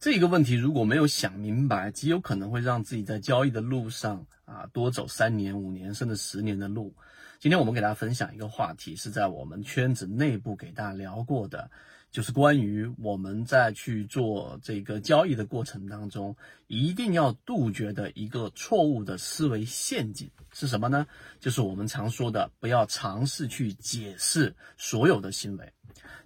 [0.00, 6.94] 这个问题如果没有想明白，极有可能会让自己在交易的路上啊多走三年、五年甚至十年的路。
[7.40, 11.68] 今天我们给大家分享一个话题，是在我们圈子内部给大家聊过的，
[12.12, 16.36] 就是关于我们在去做这个交易的过程当中，
[16.68, 21.08] 一定要杜绝的一个错误的思维陷阱是什么呢？
[21.40, 25.72] 就是我们常说的，不要尝试去解释所有的行为。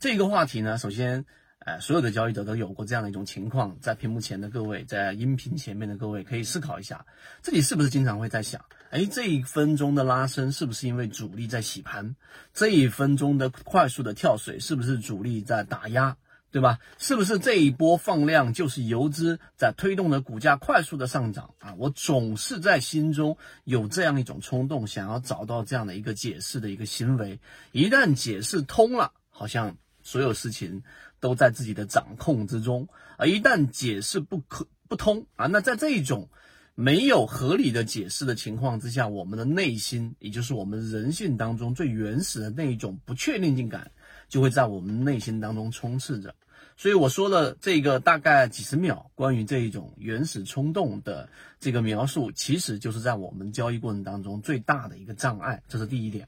[0.00, 1.24] 这个话题呢，首先。
[1.60, 7.04] 哎，所有的交易者都有过这样的一种情况，在屏幕前的各位，在音频前面的各位，可以思考一下，
[7.42, 12.16] 自己是不是经常会在想，哎，这一分钟的拉升是不是因为主力在洗盘？
[12.54, 16.16] 这一分钟的快速的跳水是不是主力在打压？
[16.50, 16.78] 对吧？
[16.98, 21.74] 是不是这一波放量就是游资在推动的股价快速的上涨啊？
[21.76, 27.38] 我总是在心中有这样一种冲动，想要找到这样的一个解释的一个行为，
[27.70, 29.76] 一旦解释通了，好像。
[30.10, 30.82] 所有事情
[31.20, 36.28] 都在自己的掌控之中，而一旦解释不可不通啊，那在这一种
[36.74, 43.92] 没有合理的解释的情况之下，我们的内心，也就是我们人性当中最原始的那一种不确定性感，
[44.28, 46.34] 就会在我们内心当中充斥着。
[46.76, 51.28] 所以我说了这个大概几十秒关于这一种原始冲动的
[51.60, 56.26] 这个描述，其实就是在我们交易过程当中最大的一个障碍，这是第一点。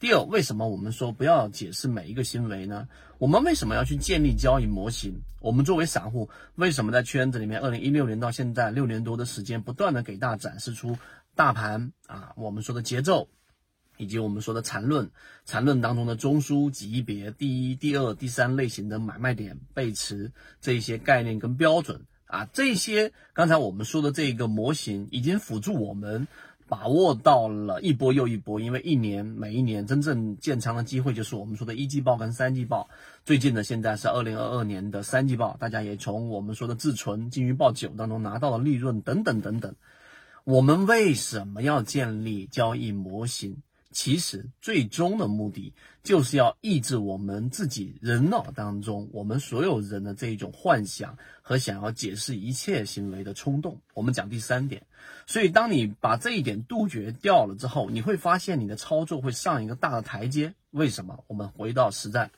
[0.00, 2.88] 第二，为什么我们说不要解释每一个行为呢？
[3.18, 5.20] 我们为什么要去建立交易模型？
[5.42, 10.96] 我们作为散户，为什么在圈子里面，二零一六年到现在六年多的时间，不断的给大家展示出
[11.34, 13.28] 大盘啊，我们说的节奏，
[13.98, 15.10] 以及我们说的缠论，
[15.44, 26.26] 缠论当中的中枢级别、第一、第二、第三类型的买卖点、背驰这些概念跟标准啊，这些刚才我们说的这个模型，已经辅助我们。
[26.70, 32.88] 把握到了一波又一波，因为一年每一年真正建仓的机会就是我们说的一季报跟三季报。
[33.24, 39.74] 最近的现在是二零二二年的三季报，大家也从我们说的自存金鱼报九当中拿到了利润等等等等。
[40.44, 43.62] 我们为什么要建立交易模型？
[43.90, 53.80] 其实最终的目的就是要抑制我们自己人脑当中我们所有人的这一种幻想和想要解释一切行为的冲动。
[53.94, 54.82] 我们讲第三点，
[55.26, 60.54] 所以当你把这一点杜绝掉了之后，你会发现你的操作会上一个大的台阶。
[60.70, 61.24] 为什么？
[61.26, 62.30] 我们回到实战，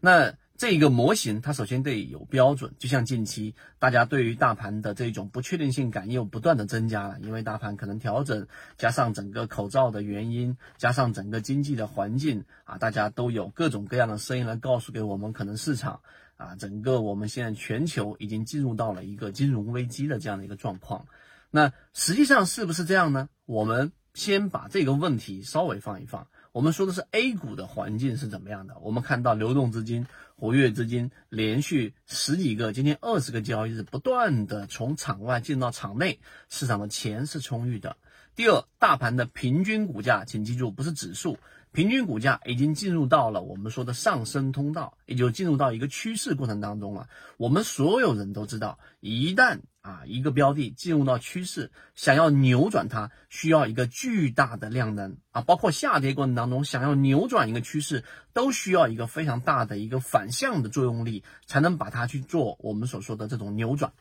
[0.00, 0.34] 那。
[0.56, 8.46] 这一个模型，它首先得有标准，就像近期大家对于大盘的这种不确定性感又不断的增加了，因为大盘可能调整，
[8.76, 16.00] 加上整个口罩的原因，加上整个经济的环境啊，大家都有各种各样的声音来告诉给我们，可能市场
[16.36, 21.06] 啊，整个我们现在全球已经进入到了一个金融危机的这样的一个状况。
[21.50, 23.28] 那实际上是不是这样呢？
[23.46, 26.28] 我们先把这个问题稍微放一放。
[26.52, 28.78] 我们说的是 A 股的环境是怎么样的？
[28.82, 30.06] 我们看到流动资金、
[30.42, 37.96] 活跃资金连续十几个、今天二十个交易日不断的从场外进到场内，市场的钱是充裕的。
[38.34, 41.38] 第二，大盘的平均股价，请记住不是指数。
[41.70, 47.08] 平均股价已经进入到了我们说的上升通道，也就进入到一个趋势过程当中了。
[47.36, 63.92] 我们所有人都知道，一旦啊一个标的进入到趋势，想要扭转它，需要一个巨大的量能啊，包括下跌过程当中，想要扭转一个趋势，都需要一个非常大的一个反向的作用力，才能把它去做我们所说的这种扭转。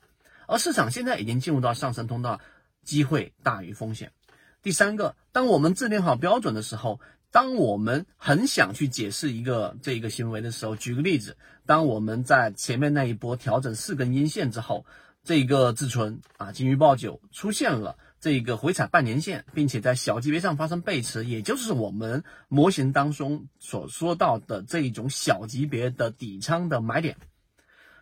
[0.48, 2.40] 而市场现在已经进入到上升通道，
[2.84, 4.12] 机会大于风险。
[4.62, 7.02] 第三个，当我们制定好标准的时候。
[7.34, 14.86] 当我们很想去解释一个这一个行为的时候，举个例子，当我们在前面那一波调整四根阴线之后，
[15.24, 27.18] 这个自存啊金鱼报九出现了这个回踩半年线，并且在小级别上发生背驰，也就是我们模型当中所说到的这一种小级别的底仓的买点。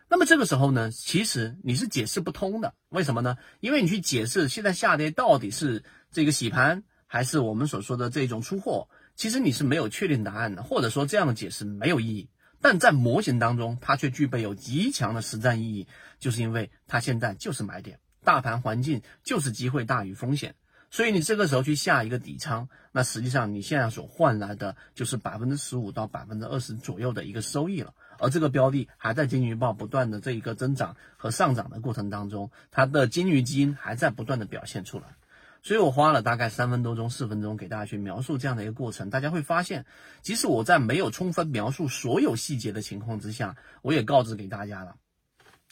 [0.08, 3.36] 那么这个时候呢，其实你是解释不通的，为什么呢？
[3.60, 8.88] 因为你去解释现在下跌到底是这个洗盘，还是我们所说的这种出货。
[9.14, 12.29] 其实你是没有确定答案的，或者说这样的解释没有意义，
[12.60, 15.86] 但在模型当中，它却具备有极强的实战意义，
[16.18, 20.54] 就是因为它现在就是买点，大盘环境就是机会大于风险，
[20.90, 35.16] 所以你这个时候去下一个底仓，那实际上你现在所换来的就是百分之十五到百分之二十左右的一个收益了，而这个标的还在金鱼报不断的这一个增长和上涨的过程当中，它的金鱼基因还在不断的表现出来。
[35.62, 39.84] 所以我花了大概三分多钟、四分钟给大家去描述这样的一个过程，大家会发现，
[40.22, 44.96] 即使我在没有充分描述所有细节的情况之下，我也告知给大家了，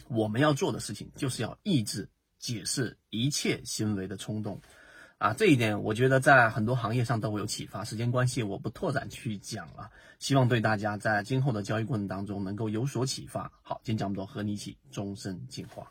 [0.09, 4.61] 我们要做的事情就是要抑制解释一切行为的冲动，
[5.17, 7.83] 啊，这一点我觉得在很多行业上都会有启发。
[7.85, 13.51] 时间关系，我不拓展去讲了，希望对大家在今后的交易过程当中能够有所启发。
[13.63, 15.91] 好，今天讲这么多，和你一起终身进化。